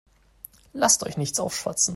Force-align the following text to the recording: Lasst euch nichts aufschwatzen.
Lasst 0.73 1.03
euch 1.03 1.15
nichts 1.17 1.39
aufschwatzen. 1.39 1.89